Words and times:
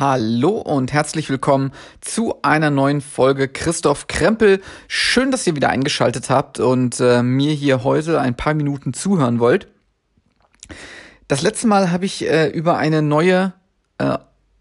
Hallo 0.00 0.52
und 0.52 0.94
herzlich 0.94 1.28
willkommen 1.28 1.72
zu 2.00 2.40
einer 2.40 2.70
neuen 2.70 3.02
Folge 3.02 3.48
Christoph 3.48 4.06
Krempel. 4.06 4.62
Schön, 4.88 5.30
dass 5.30 5.46
ihr 5.46 5.54
wieder 5.54 5.68
eingeschaltet 5.68 6.30
habt 6.30 6.58
und 6.58 7.00
äh, 7.00 7.22
mir 7.22 7.52
hier 7.52 7.84
heute 7.84 8.18
ein 8.18 8.34
paar 8.34 8.54
Minuten 8.54 8.94
zuhören 8.94 9.40
wollt. 9.40 9.68
Das 11.28 11.42
letzte 11.42 11.66
Mal 11.66 11.90
habe 11.90 12.06
ich 12.06 12.26
äh, 12.26 12.48
über 12.48 12.78
eine 12.78 13.02
neue 13.02 13.52
äh, 13.98 14.16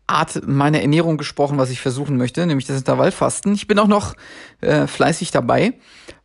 Art 0.08 0.46
meiner 0.46 0.82
Ernährung 0.82 1.18
gesprochen, 1.18 1.58
was 1.58 1.70
ich 1.70 1.80
versuchen 1.80 2.18
möchte, 2.18 2.46
nämlich 2.46 2.68
das 2.68 2.78
Intervallfasten. 2.78 3.54
Ich 3.54 3.66
bin 3.66 3.80
auch 3.80 3.88
noch 3.88 4.16
äh, 4.60 4.88
fleißig 4.88 5.32
dabei. 5.32 5.72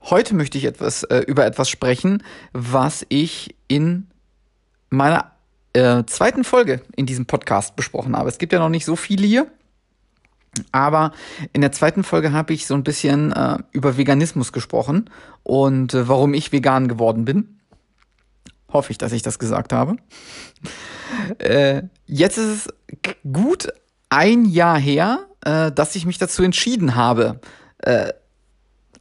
Heute 0.03 0.35
möchte 0.35 0.59
ich 0.59 0.65
etwas 0.65 1.05
äh, 1.05 1.19
über 1.19 1.47
etwas 1.47 1.71
sprechen, 1.71 2.25
was 2.53 3.07
ich 3.11 3.55
in 3.69 4.09
meiner 4.91 5.34
äh, 5.75 6.05
zweiten 6.07 6.45
Folge 6.45 6.81
in 6.97 7.07
diesem 7.07 7.27
Podcast 7.27 7.77
besprochen 7.77 8.17
habe. 8.17 8.29
Es 8.29 8.39
gibt 8.39 8.53
ja 8.53 8.59
noch 8.59 8.69
nicht 8.69 8.85
so 8.85 8.97
viele 8.97 9.27
hier. 9.27 9.47
Aber 10.73 11.13
in 11.53 11.61
der 11.61 11.73
zweiten 11.73 12.05
Folge 12.05 12.33
habe 12.33 12.53
ich 12.53 12.67
so 12.67 12.75
ein 12.75 12.85
bisschen 12.85 13.33
äh, 13.33 13.59
über 13.73 13.97
Veganismus 13.97 14.53
gesprochen 14.53 15.11
und 15.43 15.95
äh, 15.95 16.09
warum 16.09 16.33
ich 16.33 16.53
vegan 16.53 16.87
geworden 16.87 17.25
bin. 17.25 17.59
Hoffe 18.73 18.93
ich, 18.93 18.99
dass 18.99 19.13
ich 19.13 19.23
das 19.23 19.39
gesagt 19.39 19.73
habe. 19.73 19.97
äh, 21.39 21.83
jetzt 22.07 22.39
ist 22.39 22.69
es 22.69 23.03
gut 23.33 23.69
ein 24.11 24.45
Jahr 24.45 24.79
her, 24.79 25.27
äh, 25.45 25.73
dass 25.73 25.97
ich 25.97 26.07
mich 26.07 26.19
dazu 26.19 26.45
entschieden 26.45 26.95
habe, 26.95 27.41
äh, 27.79 28.13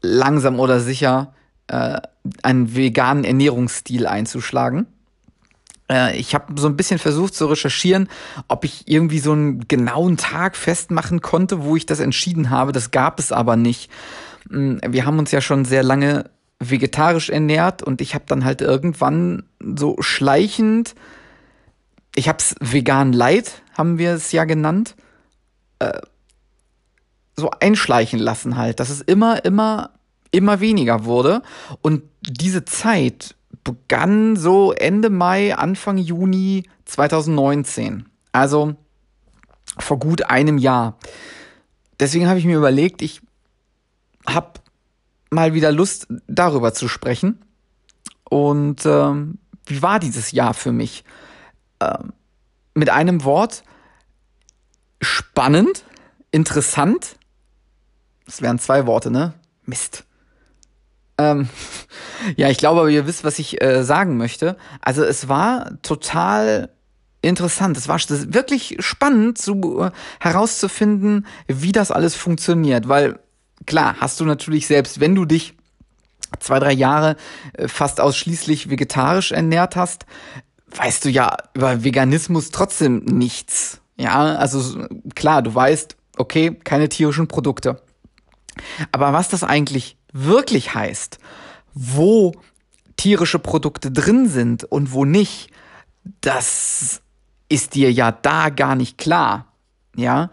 langsam 0.02 0.60
oder 0.60 0.80
sicher 0.80 1.34
äh, 1.68 2.02
einen 2.42 2.76
veganen 2.76 3.24
Ernährungsstil 3.24 4.08
einzuschlagen. 4.08 4.88
Äh, 5.90 6.18
ich 6.18 6.34
habe 6.34 6.60
so 6.60 6.68
ein 6.68 6.78
bisschen 6.78 7.00
versucht 7.00 7.36
zu 7.36 7.46
recherchieren, 7.48 8.10
ob 8.48 8.66
ich 8.66 8.88
irgendwie 8.88 9.20
so 9.20 9.34
einen 9.34 9.68
genauen 9.68 10.18
Tag 10.18 10.56
festmachen 10.56 11.22
konnte, 11.22 11.64
wo 11.64 11.76
ich 11.76 11.86
das 11.86 12.00
entschieden 12.00 12.50
habe. 12.50 12.72
Das 12.72 12.92
gab 12.92 13.20
es 13.20 13.32
aber 13.32 13.56
nicht. 13.56 13.92
Mm, 14.50 14.78
wir 14.88 15.06
haben 15.06 15.20
uns 15.20 15.32
ja 15.32 15.42
schon 15.42 15.66
sehr 15.66 15.84
lange 15.84 16.30
vegetarisch 16.60 17.30
ernährt 17.30 17.84
und 17.84 18.02
ich 18.02 18.16
habe 18.16 18.26
dann 18.28 18.46
halt 18.46 18.62
irgendwann 18.62 19.44
so 19.60 19.98
schleichend, 20.00 20.96
ich 22.16 22.30
habe 22.30 22.38
es 22.38 22.56
vegan 22.60 23.12
light, 23.12 23.64
haben 23.78 23.98
wir 23.98 24.14
es 24.14 24.32
ja 24.32 24.46
genannt, 24.46 24.96
äh, 25.80 26.00
so 27.36 27.50
einschleichen 27.60 28.20
lassen 28.20 28.58
halt, 28.58 28.80
dass 28.80 28.90
es 28.90 29.02
immer, 29.02 29.44
immer, 29.44 29.90
immer 30.32 30.60
weniger 30.60 31.06
wurde 31.06 31.42
und 31.82 32.04
diese 32.22 32.64
Zeit 32.64 33.36
begann 33.64 34.36
so 34.36 34.74
Ende 34.74 35.10
Mai, 35.10 35.56
Anfang 35.56 35.98
Juni 35.98 36.64
2019. 36.86 38.10
Also 38.32 38.76
vor 39.78 40.00
gut 40.00 40.24
einem 40.24 40.58
Jahr. 40.58 40.98
Deswegen 42.00 42.28
habe 42.28 42.40
ich 42.40 42.46
mir 42.46 42.58
überlegt, 42.58 43.02
ich 43.02 43.22
habe 44.28 44.60
mal 45.30 45.54
wieder 45.54 45.72
Lust, 45.72 46.08
darüber 46.28 46.74
zu 46.74 46.88
sprechen. 46.88 47.40
Und 48.30 48.86
ähm, 48.86 49.40
wie 49.66 49.82
war 49.82 50.00
dieses 50.00 50.32
Jahr 50.32 50.54
für 50.54 50.72
mich? 50.72 51.04
Ähm, 51.80 52.14
mit 52.74 52.90
einem 52.90 53.24
Wort, 53.24 53.64
spannend, 55.02 55.86
interessant. 56.32 57.18
Das 58.26 58.42
wären 58.42 58.60
zwei 58.60 58.86
Worte, 58.86 59.12
ne? 59.12 59.34
Mist. 59.66 60.06
Ähm, 61.18 61.50
ja, 62.36 62.50
ich 62.50 62.58
glaube, 62.58 62.92
ihr 62.92 63.08
wisst, 63.08 63.24
was 63.24 63.40
ich 63.40 63.62
äh, 63.62 63.84
sagen 63.84 64.18
möchte. 64.18 64.58
Also 64.82 65.04
es 65.04 65.28
war 65.28 65.82
total 65.82 66.70
interessant. 67.22 67.78
Es 67.78 67.88
war 67.88 68.00
wirklich 68.00 68.78
spannend, 68.80 69.38
zu, 69.38 69.82
äh, 69.82 69.92
herauszufinden, 70.20 71.26
wie 71.48 71.72
das 71.72 71.92
alles 71.92 72.16
funktioniert. 72.16 72.88
Weil 72.88 73.20
klar, 73.66 73.96
hast 74.00 74.20
du 74.20 74.26
natürlich 74.26 74.68
selbst, 74.68 75.00
wenn 75.00 75.16
du 75.16 75.26
dich 75.26 75.56
zwei, 76.40 76.60
drei 76.60 76.74
Jahre 76.74 77.16
äh, 77.54 77.68
fast 77.68 78.02
ausschließlich 78.02 78.70
vegetarisch 78.70 79.32
ernährt 79.32 79.76
hast, 79.76 80.06
weißt 80.76 81.06
du 81.06 81.10
ja 81.10 81.38
über 81.54 81.84
Veganismus 81.84 82.52
trotzdem 82.52 83.00
nichts. 83.06 83.80
Ja, 83.98 84.36
also 84.36 84.88
klar, 85.16 85.42
du 85.42 85.54
weißt, 85.54 85.96
okay, 86.18 86.52
keine 86.64 86.90
tierischen 86.90 87.28
Produkte. 87.28 87.82
Aber 88.92 89.14
was 89.14 89.30
das 89.30 89.44
eigentlich 89.44 89.98
wirklich 90.14 90.74
heißt, 90.74 91.20
wo 91.74 92.34
tierische 92.96 93.40
Produkte 93.40 93.92
drin 93.92 94.30
sind 94.30 94.64
und 94.64 94.94
wo 94.94 95.04
nicht, 95.06 95.50
das 96.22 97.02
ist 97.50 97.76
dir 97.76 97.92
ja 97.92 98.12
da 98.12 98.50
gar 98.50 98.76
nicht 98.76 98.98
klar. 98.98 99.48
Ja, 99.96 100.32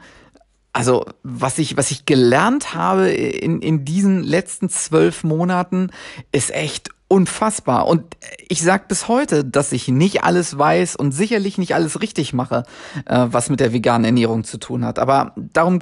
also 0.72 1.04
was 1.22 1.58
ich, 1.58 1.76
was 1.76 1.90
ich 1.90 2.06
gelernt 2.06 2.74
habe 2.74 3.10
in, 3.10 3.60
in 3.60 3.84
diesen 3.84 4.22
letzten 4.22 4.68
zwölf 4.68 5.24
Monaten, 5.24 5.90
ist 6.32 6.54
echt 6.54 6.90
unfassbar. 7.08 7.88
Und 7.88 8.16
ich 8.48 8.62
sag 8.62 8.86
bis 8.86 9.08
heute, 9.08 9.44
dass 9.44 9.72
ich 9.72 9.88
nicht 9.88 10.22
alles 10.22 10.56
weiß 10.56 10.94
und 10.94 11.10
sicherlich 11.10 11.58
nicht 11.58 11.74
alles 11.74 12.00
richtig 12.00 12.32
mache, 12.32 12.62
äh, 13.06 13.26
was 13.30 13.50
mit 13.50 13.58
der 13.58 13.72
veganen 13.72 14.04
Ernährung 14.04 14.44
zu 14.44 14.58
tun 14.58 14.84
hat. 14.84 15.00
Aber 15.00 15.34
darum 15.36 15.80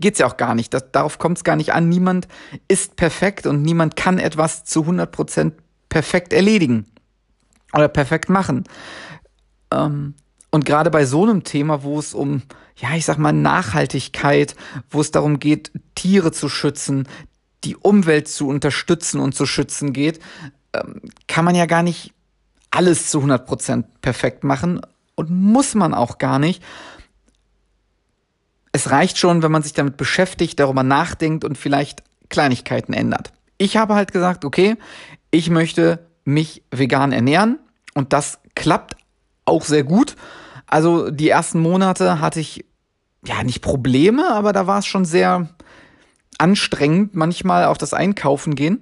geht's 0.00 0.18
ja 0.18 0.26
auch 0.26 0.36
gar 0.36 0.54
nicht. 0.54 0.74
Das, 0.74 0.90
darauf 0.92 1.18
kommt 1.18 1.38
es 1.38 1.44
gar 1.44 1.56
nicht 1.56 1.72
an. 1.72 1.88
Niemand 1.88 2.28
ist 2.68 2.96
perfekt 2.96 3.46
und 3.46 3.62
niemand 3.62 3.96
kann 3.96 4.18
etwas 4.18 4.64
zu 4.64 4.82
100% 4.82 5.52
perfekt 5.88 6.32
erledigen 6.32 6.86
oder 7.72 7.88
perfekt 7.88 8.28
machen. 8.28 8.64
Ähm, 9.72 10.14
und 10.50 10.64
gerade 10.64 10.90
bei 10.90 11.04
so 11.04 11.22
einem 11.22 11.44
Thema, 11.44 11.82
wo 11.82 11.98
es 11.98 12.14
um, 12.14 12.42
ja, 12.76 12.94
ich 12.94 13.04
sag 13.04 13.18
mal, 13.18 13.32
Nachhaltigkeit, 13.32 14.56
wo 14.90 15.00
es 15.00 15.10
darum 15.10 15.38
geht, 15.38 15.70
Tiere 15.94 16.32
zu 16.32 16.48
schützen, 16.48 17.06
die 17.62 17.76
Umwelt 17.76 18.26
zu 18.26 18.48
unterstützen 18.48 19.20
und 19.20 19.34
zu 19.34 19.46
schützen 19.46 19.92
geht, 19.92 20.18
ähm, 20.72 21.02
kann 21.28 21.44
man 21.44 21.54
ja 21.54 21.66
gar 21.66 21.82
nicht 21.82 22.12
alles 22.70 23.10
zu 23.10 23.20
100% 23.20 23.84
perfekt 24.00 24.44
machen 24.44 24.80
und 25.14 25.30
muss 25.30 25.74
man 25.74 25.94
auch 25.94 26.18
gar 26.18 26.38
nicht 26.38 26.62
es 28.72 28.90
reicht 28.90 29.18
schon, 29.18 29.42
wenn 29.42 29.52
man 29.52 29.62
sich 29.62 29.72
damit 29.72 29.96
beschäftigt, 29.96 30.60
darüber 30.60 30.82
nachdenkt 30.82 31.44
und 31.44 31.58
vielleicht 31.58 32.02
Kleinigkeiten 32.28 32.92
ändert. 32.92 33.32
Ich 33.58 33.76
habe 33.76 33.94
halt 33.94 34.12
gesagt, 34.12 34.44
okay, 34.44 34.76
ich 35.30 35.50
möchte 35.50 36.06
mich 36.24 36.62
vegan 36.70 37.12
ernähren 37.12 37.58
und 37.94 38.12
das 38.12 38.38
klappt 38.54 38.96
auch 39.44 39.64
sehr 39.64 39.84
gut. 39.84 40.16
Also 40.66 41.10
die 41.10 41.28
ersten 41.28 41.60
Monate 41.60 42.20
hatte 42.20 42.40
ich 42.40 42.64
ja 43.26 43.42
nicht 43.42 43.60
Probleme, 43.60 44.32
aber 44.32 44.52
da 44.52 44.66
war 44.66 44.78
es 44.78 44.86
schon 44.86 45.04
sehr 45.04 45.48
anstrengend, 46.38 47.14
manchmal 47.14 47.64
auf 47.64 47.76
das 47.76 47.92
Einkaufen 47.92 48.54
gehen. 48.54 48.80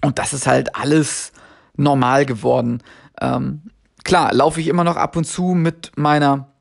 Und 0.00 0.18
das 0.18 0.32
ist 0.32 0.46
halt 0.46 0.74
alles 0.74 1.32
normal 1.76 2.26
geworden. 2.26 2.82
Ähm, 3.20 3.62
klar, 4.04 4.32
laufe 4.32 4.60
ich 4.60 4.68
immer 4.68 4.84
noch 4.84 4.96
ab 4.96 5.16
und 5.16 5.24
zu 5.24 5.54
mit 5.54 5.92
meiner 5.96 6.51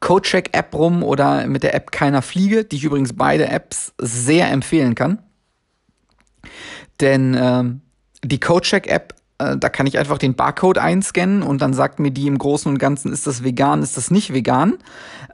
Codecheck-App 0.00 0.74
rum 0.74 1.02
oder 1.02 1.46
mit 1.46 1.62
der 1.62 1.74
App 1.74 1.90
Keiner 1.90 2.22
Fliege, 2.22 2.64
die 2.64 2.76
ich 2.76 2.84
übrigens 2.84 3.14
beide 3.14 3.48
Apps 3.48 3.94
sehr 3.98 4.50
empfehlen 4.50 4.94
kann. 4.94 5.18
Denn 7.00 7.36
ähm, 7.38 7.80
die 8.24 8.40
Codecheck-App, 8.40 9.14
äh, 9.38 9.56
da 9.56 9.68
kann 9.68 9.86
ich 9.86 9.98
einfach 9.98 10.18
den 10.18 10.34
Barcode 10.34 10.78
einscannen 10.78 11.42
und 11.42 11.62
dann 11.62 11.72
sagt 11.72 12.00
mir 12.00 12.10
die 12.10 12.26
im 12.26 12.38
Großen 12.38 12.70
und 12.70 12.78
Ganzen, 12.78 13.12
ist 13.12 13.26
das 13.26 13.44
vegan, 13.44 13.82
ist 13.82 13.96
das 13.96 14.10
nicht 14.10 14.34
vegan. 14.34 14.78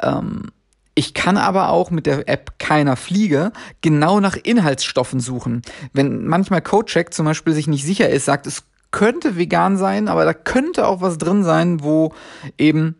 Ähm, 0.01 0.51
ich 0.95 1.13
kann 1.13 1.37
aber 1.37 1.71
auch 1.71 1.91
mit 1.91 2.07
der 2.07 2.29
App 2.29 2.59
Keiner 2.59 2.97
Fliege 2.97 3.53
genau 3.81 4.21
nach 4.21 4.37
Inhaltsstoffen 4.37 5.19
suchen. 5.19 5.63
Wenn 5.93 6.27
manchmal 6.27 6.63
Codecheck 6.63 7.13
zum 7.13 7.27
Beispiel 7.27 7.53
sich 7.53 7.67
nicht 7.67 7.85
sicher 7.85 8.09
ist, 8.09 8.27
sagt, 8.27 8.47
es 8.47 8.63
könnte 8.93 9.37
vegan 9.37 9.77
sein, 9.77 10.07
aber 10.07 10.25
da 10.25 10.33
könnte 10.33 10.87
auch 10.87 11.01
was 11.01 11.19
drin 11.19 11.43
sein, 11.43 11.83
wo 11.83 12.13
eben 12.59 12.95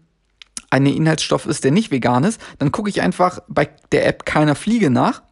ein 0.75 0.87
Inhaltsstoff 0.87 1.47
ist, 1.47 1.63
der 1.63 1.71
nicht 1.71 1.91
vegan 1.91 2.25
ist, 2.25 2.41
dann 2.59 2.73
gucke 2.73 2.91
ich 2.91 3.01
einfach 3.01 3.41
bei 3.49 3.69
der 3.93 4.07
App 4.07 4.27
keiner 4.27 4.55
Fliege 4.55 4.91
nach 4.91 5.23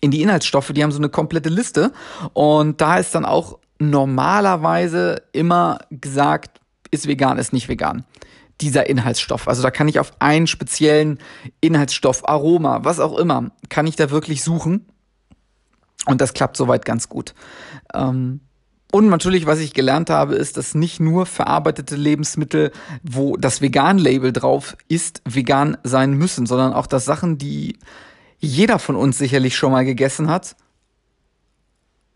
in 0.00 0.10
die 0.10 0.22
Inhaltsstoffe, 0.22 0.72
die 0.72 0.82
haben 0.82 0.92
so 0.92 0.98
eine 0.98 1.08
komplette 1.08 1.48
Liste 1.48 1.92
und 2.32 2.80
da 2.80 2.98
ist 2.98 3.14
dann 3.14 3.24
auch 3.24 3.58
normalerweise 3.78 5.22
immer 5.32 5.80
gesagt, 5.90 6.60
ist 6.90 7.08
vegan, 7.08 7.38
ist 7.38 7.52
nicht 7.52 7.68
vegan. 7.68 8.04
Dieser 8.60 8.88
Inhaltsstoff. 8.88 9.48
Also 9.48 9.62
da 9.62 9.70
kann 9.70 9.88
ich 9.88 9.98
auf 9.98 10.12
einen 10.18 10.46
speziellen 10.46 11.18
Inhaltsstoff, 11.60 12.26
Aroma, 12.28 12.84
was 12.84 13.00
auch 13.00 13.18
immer, 13.18 13.50
kann 13.68 13.86
ich 13.86 13.96
da 13.96 14.10
wirklich 14.10 14.42
suchen. 14.42 14.86
Und 16.06 16.20
das 16.20 16.32
klappt 16.32 16.56
soweit 16.56 16.84
ganz 16.84 17.08
gut. 17.08 17.34
Ähm, 17.92 18.40
und 18.96 19.10
natürlich, 19.10 19.44
was 19.44 19.60
ich 19.60 19.74
gelernt 19.74 20.08
habe, 20.08 20.36
ist, 20.36 20.56
dass 20.56 20.74
nicht 20.74 21.00
nur 21.00 21.26
verarbeitete 21.26 21.96
Lebensmittel, 21.96 22.72
wo 23.02 23.36
das 23.36 23.60
Vegan-Label 23.60 24.32
drauf 24.32 24.74
ist, 24.88 25.20
vegan 25.26 25.76
sein 25.82 26.14
müssen, 26.14 26.46
sondern 26.46 26.72
auch, 26.72 26.86
dass 26.86 27.04
Sachen, 27.04 27.36
die 27.36 27.76
jeder 28.38 28.78
von 28.78 28.96
uns 28.96 29.18
sicherlich 29.18 29.54
schon 29.54 29.72
mal 29.72 29.84
gegessen 29.84 30.30
hat, 30.30 30.56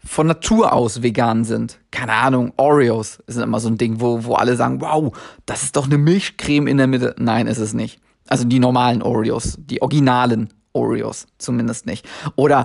von 0.03 0.27
Natur 0.27 0.73
aus 0.73 1.03
vegan 1.03 1.44
sind. 1.44 1.79
Keine 1.91 2.15
Ahnung, 2.15 2.55
Oreos 2.56 3.19
sind 3.27 3.43
immer 3.43 3.61
so 3.61 3.69
ein 3.69 3.77
Ding, 3.77 4.00
wo, 4.00 4.25
wo 4.25 4.37
alle 4.37 4.56
sagen, 4.56 4.81
wow, 4.81 5.15
das 5.44 5.62
ist 5.65 5.77
doch 5.77 5.85
eine 5.85 5.99
Milchcreme 5.99 6.67
in 6.67 6.79
der 6.79 6.87
Mitte. 6.87 7.15
Nein, 7.19 7.47
ist 7.47 7.59
es 7.59 7.75
nicht. 7.75 8.00
Also 8.27 8.44
die 8.44 8.59
normalen 8.59 9.03
Oreos, 9.03 9.59
die 9.59 9.82
originalen 9.82 10.55
Oreos 10.73 11.27
zumindest 11.37 11.85
nicht. 11.85 12.09
Oder, 12.37 12.65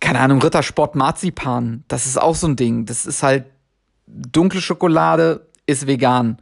keine 0.00 0.20
Ahnung, 0.20 0.40
Rittersport 0.40 0.94
Marzipan, 0.94 1.84
das 1.88 2.06
ist 2.06 2.20
auch 2.20 2.34
so 2.34 2.46
ein 2.46 2.56
Ding. 2.56 2.86
Das 2.86 3.06
ist 3.06 3.22
halt 3.22 3.46
dunkle 4.06 4.60
Schokolade, 4.60 5.46
ist 5.66 5.86
vegan. 5.86 6.38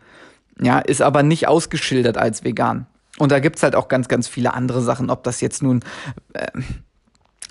Ja, 0.60 0.78
ist 0.78 1.02
aber 1.02 1.22
nicht 1.22 1.48
ausgeschildert 1.48 2.16
als 2.16 2.44
vegan. 2.44 2.86
Und 3.18 3.32
da 3.32 3.40
gibt's 3.40 3.62
halt 3.62 3.74
auch 3.76 3.88
ganz, 3.88 4.08
ganz 4.08 4.28
viele 4.28 4.54
andere 4.54 4.82
Sachen, 4.82 5.10
ob 5.10 5.22
das 5.24 5.40
jetzt 5.40 5.62
nun 5.62 5.82
äh, 6.34 6.46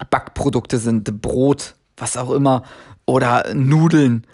Backprodukte 0.09 0.77
sind, 0.77 1.21
Brot, 1.21 1.75
was 1.97 2.17
auch 2.17 2.31
immer, 2.31 2.63
oder 3.05 3.53
Nudeln. 3.53 4.25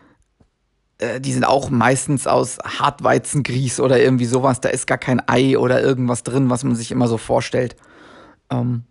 Äh, 0.98 1.22
die 1.22 1.34
sind 1.34 1.46
auch 1.46 1.70
meistens 1.70 2.28
aus 2.28 2.60
Hartweizengrieß 2.60 3.80
oder 3.80 4.00
irgendwie 4.00 4.26
sowas. 4.26 4.62
Da 4.62 4.70
ist 4.70 4.88
gar 4.88 4.98
kein 4.98 5.22
Ei 5.28 5.58
oder 5.58 5.82
irgendwas 5.82 6.24
drin, 6.24 6.50
was 6.50 6.64
man 6.64 6.76
sich 6.76 6.92
immer 6.92 7.08
so 7.08 7.18
vorstellt. 7.18 7.76
Ähm, 8.50 8.84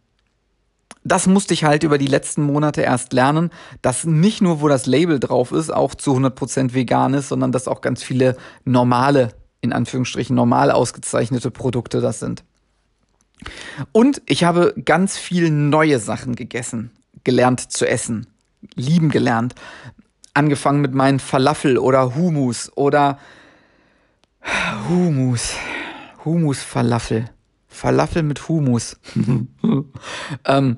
das 1.02 1.26
musste 1.26 1.54
ich 1.54 1.64
halt 1.64 1.82
über 1.82 1.98
die 1.98 2.06
letzten 2.06 2.42
Monate 2.42 2.82
erst 2.82 3.12
lernen, 3.12 3.50
dass 3.82 4.04
nicht 4.04 4.42
nur, 4.42 4.60
wo 4.60 4.68
das 4.68 4.86
Label 4.86 5.18
drauf 5.18 5.52
ist, 5.52 5.70
auch 5.70 5.94
zu 5.94 6.14
100% 6.14 6.74
vegan 6.74 7.14
ist, 7.14 7.28
sondern 7.28 7.52
dass 7.52 7.68
auch 7.68 7.80
ganz 7.80 8.02
viele 8.02 8.36
normale, 8.64 9.30
in 9.60 9.72
Anführungsstrichen 9.72 10.36
normal 10.36 10.70
ausgezeichnete 10.70 11.50
Produkte 11.50 12.00
das 12.00 12.20
sind. 12.20 12.44
Und 13.92 14.20
ich 14.26 14.44
habe 14.44 14.74
ganz 14.84 15.16
viel 15.16 15.50
neue 15.50 15.98
Sachen 15.98 16.36
gegessen, 16.36 16.90
gelernt 17.24 17.72
zu 17.72 17.88
essen, 17.88 18.26
lieben 18.74 19.10
gelernt. 19.10 19.54
Angefangen 20.34 20.82
mit 20.82 20.94
meinen 20.94 21.18
Falafel 21.18 21.78
oder 21.78 22.14
Humus 22.14 22.70
oder 22.76 23.18
Humus, 24.88 25.54
Humus 26.24 26.62
Falafel. 26.62 27.30
Falafel 27.80 28.22
mit 28.22 28.46
Humus. 28.46 28.98
ähm, 30.44 30.76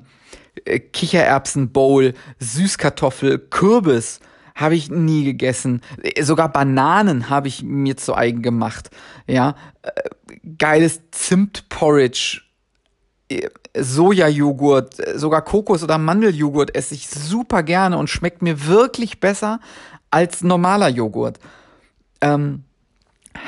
äh, 0.63 0.79
Kichererbsen-Bowl, 0.79 2.13
Süßkartoffel, 2.39 3.39
Kürbis 3.39 4.21
habe 4.55 4.75
ich 4.75 4.89
nie 4.89 5.25
gegessen. 5.25 5.81
Sogar 6.21 6.47
Bananen 6.47 7.29
habe 7.29 7.49
ich 7.49 7.61
mir 7.61 7.97
zu 7.97 8.15
eigen 8.15 8.41
gemacht. 8.41 8.89
Ja, 9.27 9.55
äh, 9.81 9.91
geiles 10.57 11.01
Zimtporridge, 11.11 12.41
äh, 13.29 13.49
Sojajoghurt, 13.77 14.95
sogar 15.19 15.41
Kokos- 15.41 15.83
oder 15.83 15.97
Mandeljoghurt 15.97 16.73
esse 16.73 16.93
ich 16.93 17.09
super 17.09 17.63
gerne 17.63 17.97
und 17.97 18.09
schmeckt 18.09 18.41
mir 18.41 18.65
wirklich 18.65 19.19
besser 19.19 19.59
als 20.09 20.41
normaler 20.41 20.87
Joghurt. 20.87 21.39
Ähm, 22.21 22.63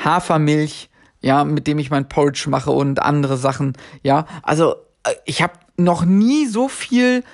Hafermilch, 0.04 0.90
ja, 1.26 1.44
mit 1.44 1.66
dem 1.66 1.78
ich 1.78 1.90
mein 1.90 2.08
Porridge 2.08 2.46
mache 2.48 2.70
und 2.70 3.02
andere 3.02 3.36
Sachen, 3.36 3.72
ja. 4.02 4.26
Also 4.42 4.76
ich 5.24 5.42
habe 5.42 5.54
noch 5.76 6.04
nie 6.04 6.46
so 6.46 6.68
viel 6.68 7.24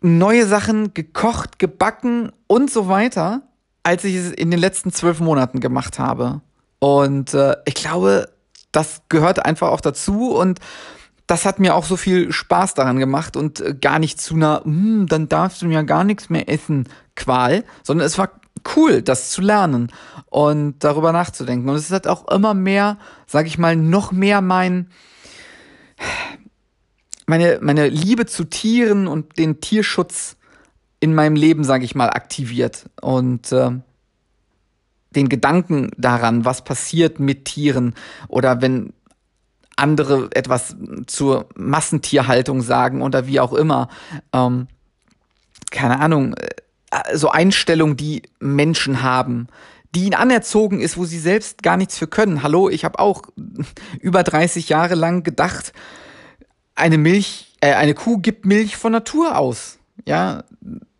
neue 0.00 0.46
Sachen 0.46 0.92
gekocht, 0.92 1.60
gebacken 1.60 2.32
und 2.48 2.70
so 2.70 2.88
weiter, 2.88 3.42
als 3.84 4.02
ich 4.04 4.16
es 4.16 4.32
in 4.32 4.50
den 4.50 4.58
letzten 4.58 4.92
zwölf 4.92 5.20
Monaten 5.20 5.60
gemacht 5.60 6.00
habe. 6.00 6.40
Und 6.80 7.34
äh, 7.34 7.56
ich 7.66 7.74
glaube, 7.74 8.28
das 8.72 9.02
gehört 9.08 9.44
einfach 9.44 9.68
auch 9.68 9.80
dazu 9.80 10.34
und 10.34 10.58
das 11.28 11.44
hat 11.44 11.60
mir 11.60 11.76
auch 11.76 11.84
so 11.84 11.96
viel 11.96 12.32
Spaß 12.32 12.74
daran 12.74 12.98
gemacht 12.98 13.36
und 13.36 13.60
äh, 13.60 13.74
gar 13.80 14.00
nicht 14.00 14.20
zu 14.20 14.34
einer, 14.34 14.62
hm, 14.64 15.06
dann 15.06 15.28
darfst 15.28 15.62
du 15.62 15.68
ja 15.68 15.82
gar 15.82 16.02
nichts 16.02 16.30
mehr 16.30 16.48
essen, 16.48 16.88
Qual, 17.14 17.64
sondern 17.84 18.06
es 18.06 18.18
war 18.18 18.41
cool, 18.76 19.02
das 19.02 19.30
zu 19.30 19.40
lernen 19.40 19.92
und 20.26 20.76
darüber 20.80 21.12
nachzudenken. 21.12 21.68
Und 21.68 21.76
es 21.76 21.90
halt 21.90 22.06
auch 22.06 22.28
immer 22.28 22.54
mehr, 22.54 22.98
sag 23.26 23.46
ich 23.46 23.58
mal, 23.58 23.76
noch 23.76 24.12
mehr 24.12 24.40
mein, 24.40 24.88
meine, 27.26 27.58
meine 27.60 27.88
Liebe 27.88 28.26
zu 28.26 28.44
Tieren 28.44 29.06
und 29.08 29.38
den 29.38 29.60
Tierschutz 29.60 30.36
in 31.00 31.14
meinem 31.14 31.36
Leben, 31.36 31.64
sage 31.64 31.84
ich 31.84 31.94
mal, 31.94 32.10
aktiviert. 32.10 32.88
Und 33.00 33.50
äh, 33.52 33.70
den 35.14 35.28
Gedanken 35.28 35.90
daran, 35.96 36.44
was 36.44 36.64
passiert 36.64 37.20
mit 37.20 37.44
Tieren 37.44 37.94
oder 38.28 38.62
wenn 38.62 38.92
andere 39.76 40.28
etwas 40.32 40.76
zur 41.06 41.48
Massentierhaltung 41.56 42.62
sagen 42.62 43.02
oder 43.02 43.26
wie 43.26 43.40
auch 43.40 43.52
immer. 43.52 43.88
Ähm, 44.32 44.68
keine 45.70 46.00
Ahnung, 46.00 46.34
äh, 46.34 46.50
so 47.14 47.30
Einstellungen, 47.30 47.96
die 47.96 48.22
Menschen 48.40 49.02
haben, 49.02 49.48
die 49.94 50.04
ihnen 50.04 50.14
anerzogen 50.14 50.80
ist, 50.80 50.96
wo 50.96 51.04
sie 51.04 51.18
selbst 51.18 51.62
gar 51.62 51.76
nichts 51.76 51.98
für 51.98 52.06
können. 52.06 52.42
Hallo, 52.42 52.68
ich 52.68 52.84
habe 52.84 52.98
auch 52.98 53.22
über 54.00 54.22
30 54.22 54.68
Jahre 54.68 54.94
lang 54.94 55.22
gedacht, 55.22 55.72
eine 56.74 56.98
Milch, 56.98 57.56
äh, 57.60 57.74
eine 57.74 57.94
Kuh 57.94 58.18
gibt 58.18 58.46
Milch 58.46 58.76
von 58.76 58.92
Natur 58.92 59.36
aus. 59.36 59.78
Ja, 60.06 60.44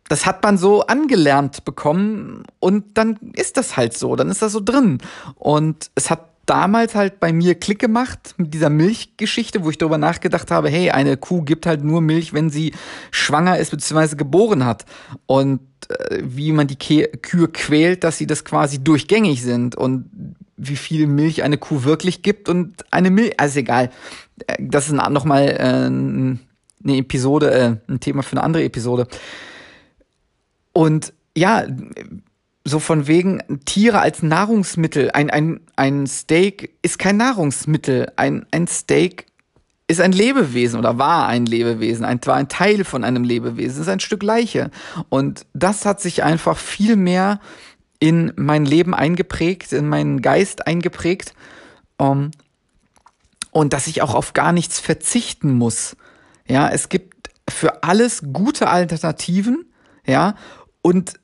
das 0.07 0.25
hat 0.25 0.43
man 0.43 0.57
so 0.57 0.85
angelernt 0.85 1.65
bekommen 1.65 2.43
und 2.59 2.97
dann 2.97 3.17
ist 3.35 3.57
das 3.57 3.77
halt 3.77 3.97
so, 3.97 4.15
dann 4.15 4.29
ist 4.29 4.41
das 4.41 4.51
so 4.51 4.59
drin. 4.59 4.99
Und 5.35 5.89
es 5.95 6.09
hat 6.11 6.32
damals 6.45 6.95
halt 6.95 7.19
bei 7.19 7.31
mir 7.31 7.55
Klick 7.55 7.79
gemacht 7.79 8.35
mit 8.37 8.53
dieser 8.53 8.69
Milchgeschichte, 8.69 9.63
wo 9.63 9.69
ich 9.69 9.77
darüber 9.77 9.97
nachgedacht 9.97 10.51
habe, 10.51 10.69
hey, 10.69 10.91
eine 10.91 11.17
Kuh 11.17 11.41
gibt 11.41 11.65
halt 11.65 11.83
nur 11.83 12.01
Milch, 12.01 12.33
wenn 12.33 12.49
sie 12.49 12.73
schwanger 13.11 13.57
ist 13.57 13.71
bzw. 13.71 14.15
geboren 14.15 14.65
hat. 14.65 14.85
Und 15.25 15.61
äh, 15.89 16.19
wie 16.23 16.51
man 16.51 16.67
die 16.67 16.75
Ke 16.75 17.07
Kühe 17.21 17.47
quält, 17.47 18.03
dass 18.03 18.17
sie 18.17 18.27
das 18.27 18.43
quasi 18.43 18.83
durchgängig 18.83 19.41
sind 19.41 19.75
und 19.75 20.09
wie 20.57 20.75
viel 20.75 21.07
Milch 21.07 21.43
eine 21.43 21.57
Kuh 21.57 21.83
wirklich 21.83 22.21
gibt 22.21 22.49
und 22.49 22.85
eine 22.91 23.09
Milch, 23.09 23.39
also 23.39 23.59
egal. 23.59 23.89
Äh, 24.47 24.57
das 24.59 24.87
ist 24.87 24.93
nochmal 24.93 25.49
äh, 25.49 25.63
eine 25.63 26.97
Episode, 26.97 27.51
äh, 27.51 27.91
ein 27.91 27.99
Thema 27.99 28.23
für 28.23 28.33
eine 28.33 28.43
andere 28.43 28.63
Episode. 28.63 29.07
Und 30.73 31.13
ja, 31.35 31.65
so 32.65 32.79
von 32.79 33.07
wegen 33.07 33.41
Tiere 33.65 33.99
als 33.99 34.23
Nahrungsmittel. 34.23 35.11
Ein, 35.11 35.29
ein, 35.29 35.59
ein 35.75 36.07
Steak 36.07 36.71
ist 36.81 36.97
kein 36.97 37.17
Nahrungsmittel. 37.17 38.11
Ein, 38.15 38.45
ein 38.51 38.67
Steak 38.67 39.25
ist 39.87 39.99
ein 39.99 40.13
Lebewesen 40.13 40.79
oder 40.79 40.97
war 40.97 41.27
ein 41.27 41.45
Lebewesen, 41.45 42.05
ein, 42.05 42.19
war 42.25 42.35
ein 42.35 42.47
Teil 42.47 42.85
von 42.85 43.03
einem 43.03 43.23
Lebewesen, 43.23 43.81
ist 43.81 43.89
ein 43.89 43.99
Stück 43.99 44.23
Leiche. 44.23 44.71
Und 45.09 45.45
das 45.53 45.85
hat 45.85 45.99
sich 45.99 46.23
einfach 46.23 46.57
viel 46.57 46.95
mehr 46.95 47.39
in 47.99 48.31
mein 48.35 48.65
Leben 48.65 48.93
eingeprägt, 48.93 49.73
in 49.73 49.87
meinen 49.87 50.21
Geist 50.21 50.67
eingeprägt. 50.67 51.33
Um, 51.97 52.07
ähm, 52.07 52.31
und 53.51 53.71
dass 53.71 53.85
ich 53.85 54.01
auch 54.01 54.15
auf 54.15 54.33
gar 54.33 54.51
nichts 54.51 54.79
verzichten 54.79 55.53
muss. 55.53 55.95
Ja, 56.47 56.69
es 56.69 56.89
gibt 56.89 57.29
für 57.47 57.83
alles 57.83 58.23
gute 58.33 58.67
Alternativen, 58.67 59.71
ja, 60.07 60.35
und 60.81 61.19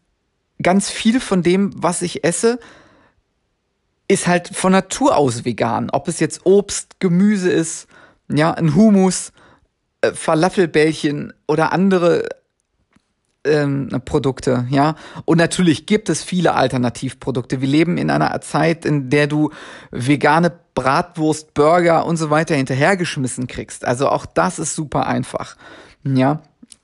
ganz 0.62 0.90
viel 0.90 1.20
von 1.20 1.44
dem, 1.44 1.72
was 1.76 2.02
ich 2.02 2.24
esse, 2.24 2.60
ist 4.08 4.28
halt 4.28 4.50
von 4.50 4.72
Natur 4.72 5.16
aus 5.16 5.46
vegan. 5.46 5.90
Ob 5.92 6.08
es 6.08 6.20
jetzt 6.20 6.46
Obst, 6.46 7.00
Gemüse 7.00 7.52
ist, 7.52 7.88
ja, 8.32 8.52
ein 8.52 8.76
Humus, 8.76 9.32
äh, 10.02 10.12
Falafelbällchen 10.14 11.34
oder 11.48 11.72
andere 11.72 12.28
ähm, 13.46 13.90
Produkte, 14.06 14.68
ja. 14.70 14.96
Und 15.26 15.38
natürlich 15.38 15.86
gibt 15.86 16.10
es 16.10 16.24
viele 16.24 16.56
Alternativprodukte. 16.56 17.62
Wir 17.62 17.68
leben 17.68 17.98
in 17.98 18.10
einer 18.10 18.42
Zeit, 18.42 18.86
in 18.86 19.10
der 19.10 19.28
du 19.28 19.52
vegane 19.92 20.52
Bratwurst, 20.76 21.54
Burger 21.54 22.06
und 22.06 22.18
so 22.18 22.30
weiter 22.30 22.56
hinterhergeschmissen 22.56 23.48
kriegst. 23.48 23.86
Also 23.86 24.10
auch 24.10 24.26
das 24.26 24.60
ist 24.60 24.76
super 24.76 25.08
einfach, 25.08 25.56
ja. 26.04 26.42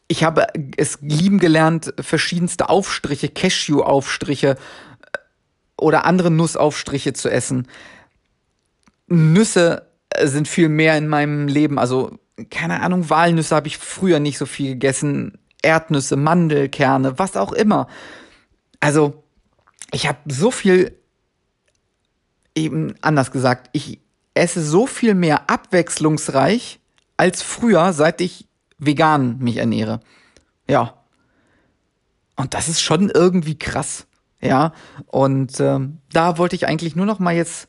Ich 0.07 0.23
habe 0.23 0.47
es 0.77 0.99
lieben 1.01 1.39
gelernt, 1.39 1.93
verschiedenste 1.99 2.69
Aufstriche, 2.69 3.29
Cashew-Aufstriche 3.29 4.49
äh, 4.51 5.17
oder 5.77 6.05
andere 6.05 6.29
Nussaufstriche 6.29 7.13
zu 7.13 7.29
essen. 7.29 7.67
Nüsse 9.07 9.87
äh, 10.09 10.27
sind 10.27 10.47
viel 10.47 10.69
mehr 10.69 10.97
in 10.97 11.07
meinem 11.07 11.47
Leben. 11.47 11.79
Also, 11.79 12.19
keine 12.51 12.81
Ahnung, 12.81 13.09
Walnüsse 13.09 13.55
habe 13.55 13.67
ich 13.67 13.77
früher 13.77 14.19
nicht 14.19 14.37
so 14.37 14.45
viel 14.45 14.73
gegessen. 14.73 15.39
Erdnüsse, 15.61 16.15
Mandelkerne, 16.15 17.17
was 17.17 17.35
auch 17.35 17.51
immer. 17.51 17.87
Also, 18.79 19.23
ich 19.91 20.07
habe 20.07 20.19
so 20.27 20.51
viel, 20.51 20.95
eben 22.53 22.93
anders 23.01 23.31
gesagt, 23.31 23.69
ich 23.73 23.99
esse 24.35 24.63
so 24.63 24.85
viel 24.85 25.15
mehr 25.15 25.49
abwechslungsreich 25.49 26.79
als 27.17 27.41
früher, 27.41 27.93
seit 27.93 28.21
ich 28.21 28.47
vegan 28.77 29.37
mich 29.39 29.57
ernähre. 29.57 29.99
Ja. 30.69 30.95
Und 32.35 32.53
das 32.53 32.67
ist 32.67 32.81
schon 32.81 33.09
irgendwie 33.09 33.57
krass. 33.57 34.07
Ja. 34.41 34.73
Und 35.07 35.59
ähm, 35.59 35.99
da 36.11 36.37
wollte 36.37 36.55
ich 36.55 36.67
eigentlich 36.67 36.95
nur 36.95 37.05
noch 37.05 37.19
mal 37.19 37.35
jetzt 37.35 37.67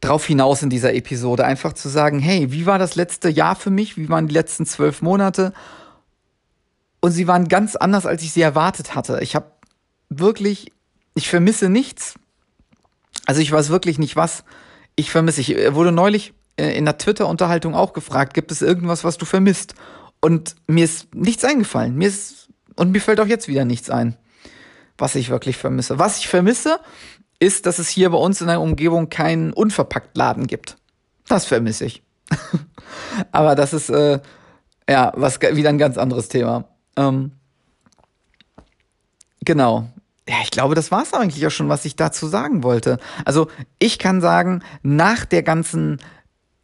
drauf 0.00 0.24
hinaus 0.24 0.62
in 0.62 0.70
dieser 0.70 0.94
Episode, 0.94 1.44
einfach 1.44 1.74
zu 1.74 1.88
sagen, 1.88 2.20
hey, 2.20 2.52
wie 2.52 2.66
war 2.66 2.78
das 2.78 2.94
letzte 2.94 3.28
Jahr 3.28 3.54
für 3.54 3.70
mich? 3.70 3.96
Wie 3.96 4.08
waren 4.08 4.28
die 4.28 4.34
letzten 4.34 4.64
zwölf 4.64 5.02
Monate? 5.02 5.52
Und 7.00 7.12
sie 7.12 7.26
waren 7.26 7.48
ganz 7.48 7.76
anders, 7.76 8.06
als 8.06 8.22
ich 8.22 8.32
sie 8.32 8.42
erwartet 8.42 8.94
hatte. 8.94 9.20
Ich 9.22 9.34
habe 9.34 9.50
wirklich, 10.08 10.72
ich 11.14 11.28
vermisse 11.28 11.68
nichts. 11.68 12.14
Also 13.26 13.40
ich 13.40 13.52
weiß 13.52 13.68
wirklich 13.68 13.98
nicht 13.98 14.16
was. 14.16 14.44
Ich 14.96 15.10
vermisse. 15.10 15.40
Ich 15.40 15.74
wurde 15.74 15.92
neulich 15.92 16.32
äh, 16.56 16.76
in 16.76 16.84
der 16.84 16.98
Twitter-Unterhaltung 16.98 17.74
auch 17.74 17.92
gefragt, 17.92 18.34
gibt 18.34 18.52
es 18.52 18.62
irgendwas, 18.62 19.04
was 19.04 19.18
du 19.18 19.24
vermisst? 19.24 19.74
Und 20.20 20.56
mir 20.66 20.84
ist 20.84 21.14
nichts 21.14 21.44
eingefallen. 21.44 21.96
Mir 21.96 22.08
ist, 22.08 22.48
und 22.76 22.92
mir 22.92 23.00
fällt 23.00 23.20
auch 23.20 23.26
jetzt 23.26 23.48
wieder 23.48 23.64
nichts 23.64 23.90
ein, 23.90 24.16
was 24.98 25.14
ich 25.14 25.30
wirklich 25.30 25.56
vermisse. 25.56 25.98
Was 25.98 26.18
ich 26.18 26.28
vermisse, 26.28 26.80
ist, 27.38 27.66
dass 27.66 27.78
es 27.78 27.88
hier 27.88 28.10
bei 28.10 28.18
uns 28.18 28.40
in 28.40 28.46
der 28.48 28.60
Umgebung 28.60 29.08
keinen 29.08 29.52
Unverpacktladen 29.52 30.46
gibt. 30.46 30.76
Das 31.26 31.46
vermisse 31.46 31.86
ich. 31.86 32.02
Aber 33.32 33.54
das 33.54 33.72
ist, 33.72 33.88
äh, 33.88 34.20
ja, 34.88 35.12
was 35.16 35.40
wieder 35.40 35.70
ein 35.70 35.78
ganz 35.78 35.96
anderes 35.96 36.28
Thema. 36.28 36.64
Ähm, 36.96 37.32
genau. 39.44 39.88
Ja, 40.28 40.36
ich 40.44 40.50
glaube, 40.50 40.74
das 40.74 40.90
war 40.92 41.02
es 41.02 41.14
eigentlich 41.14 41.44
auch 41.46 41.50
schon, 41.50 41.68
was 41.68 41.84
ich 41.84 41.96
dazu 41.96 42.28
sagen 42.28 42.62
wollte. 42.62 42.98
Also 43.24 43.48
ich 43.78 43.98
kann 43.98 44.20
sagen, 44.20 44.62
nach 44.82 45.24
der 45.24 45.42
ganzen 45.42 45.98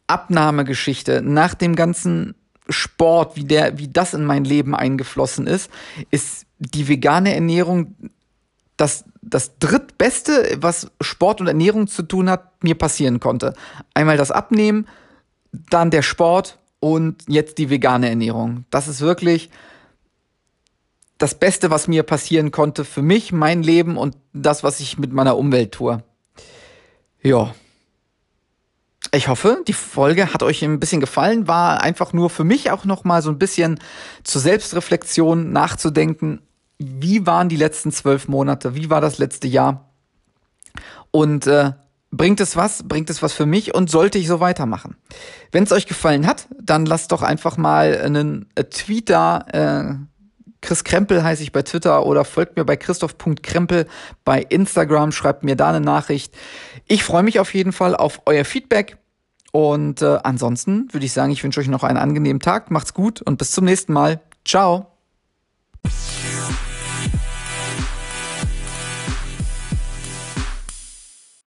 Abnahmegeschichte, 0.05 1.21
nach 1.21 1.53
dem 1.53 1.75
ganzen 1.75 2.35
Sport, 2.69 3.35
wie 3.35 3.45
der, 3.45 3.77
wie 3.77 3.87
das 3.87 4.13
in 4.13 4.25
mein 4.25 4.43
Leben 4.43 4.75
eingeflossen 4.75 5.47
ist, 5.47 5.69
ist 6.11 6.45
die 6.59 6.87
vegane 6.87 7.33
Ernährung 7.33 7.95
das, 8.77 9.05
das 9.21 9.57
drittbeste, 9.57 10.57
was 10.59 10.91
Sport 11.01 11.41
und 11.41 11.47
Ernährung 11.47 11.87
zu 11.87 12.03
tun 12.03 12.29
hat, 12.29 12.63
mir 12.63 12.75
passieren 12.75 13.19
konnte. 13.19 13.53
Einmal 13.93 14.17
das 14.17 14.31
Abnehmen, 14.31 14.87
dann 15.51 15.91
der 15.91 16.03
Sport 16.03 16.59
und 16.79 17.23
jetzt 17.27 17.57
die 17.57 17.69
vegane 17.69 18.09
Ernährung. 18.09 18.65
Das 18.69 18.87
ist 18.87 19.01
wirklich 19.01 19.49
das 21.17 21.35
Beste, 21.35 21.71
was 21.71 21.87
mir 21.87 22.03
passieren 22.03 22.51
konnte 22.51 22.85
für 22.85 23.01
mich, 23.01 23.31
mein 23.31 23.63
Leben 23.63 23.97
und 23.97 24.15
das, 24.33 24.63
was 24.63 24.79
ich 24.79 24.99
mit 24.99 25.11
meiner 25.11 25.37
Umwelt 25.37 25.71
tue. 25.71 26.03
Ja. 27.21 27.55
Ich 29.11 29.27
hoffe, 29.27 29.63
die 29.67 29.73
Folge 29.73 30.33
hat 30.33 30.43
euch 30.43 30.63
ein 30.63 30.79
bisschen 30.79 30.99
gefallen, 30.99 31.47
war 31.47 31.81
einfach 31.81 32.13
nur 32.13 32.29
für 32.29 32.43
mich 32.43 32.71
auch 32.71 32.85
noch 32.85 33.03
mal 33.03 33.21
so 33.21 33.29
ein 33.29 33.39
bisschen 33.39 33.79
zur 34.23 34.41
Selbstreflexion 34.41 35.51
nachzudenken. 35.51 36.41
Wie 36.77 37.25
waren 37.25 37.49
die 37.49 37.55
letzten 37.55 37.91
zwölf 37.91 38.27
Monate? 38.27 38.75
Wie 38.75 38.89
war 38.89 39.01
das 39.01 39.17
letzte 39.17 39.47
Jahr? 39.47 39.89
Und 41.11 41.47
äh, 41.47 41.71
bringt 42.11 42.39
es 42.39 42.55
was? 42.55 42.83
Bringt 42.87 43.09
es 43.09 43.21
was 43.21 43.33
für 43.33 43.45
mich? 43.45 43.73
Und 43.73 43.89
sollte 43.89 44.17
ich 44.17 44.27
so 44.27 44.39
weitermachen? 44.39 44.97
Wenn 45.51 45.63
es 45.63 45.71
euch 45.71 45.87
gefallen 45.87 46.27
hat, 46.27 46.47
dann 46.61 46.85
lasst 46.85 47.11
doch 47.11 47.21
einfach 47.21 47.57
mal 47.57 47.97
einen 47.97 48.49
äh, 48.55 48.65
Tweet 48.65 49.09
da. 49.09 49.45
Äh, 49.51 49.95
Chris 50.67 50.83
Krempel 50.83 51.23
heiße 51.23 51.43
ich 51.43 51.53
bei 51.53 51.61
Twitter 51.61 52.05
oder 52.05 52.25
folgt 52.25 52.57
mir 52.57 52.65
bei 52.65 52.75
christoph.krempel 52.75 53.87
bei 54.25 54.41
Instagram, 54.41 55.13
schreibt 55.13 55.45
mir 55.45 55.55
da 55.55 55.69
eine 55.69 55.79
Nachricht. 55.79 56.35
Ich 56.87 57.05
freue 57.05 57.23
mich 57.23 57.39
auf 57.39 57.53
jeden 57.53 57.71
Fall 57.71 57.95
auf 57.95 58.19
euer 58.25 58.43
Feedback. 58.43 58.97
Und 59.53 60.01
äh, 60.01 60.19
ansonsten 60.23 60.93
würde 60.93 61.05
ich 61.05 61.13
sagen, 61.13 61.31
ich 61.31 61.41
wünsche 61.41 61.61
euch 61.61 61.69
noch 61.69 61.85
einen 61.85 61.97
angenehmen 61.97 62.41
Tag, 62.41 62.69
macht's 62.69 62.93
gut 62.93 63.21
und 63.21 63.37
bis 63.37 63.51
zum 63.51 63.63
nächsten 63.63 63.93
Mal. 63.93 64.19
Ciao. 64.43 64.87